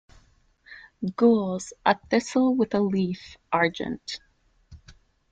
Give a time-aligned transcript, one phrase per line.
[1.15, 4.17] Gules, a thistle with a leaf Argent.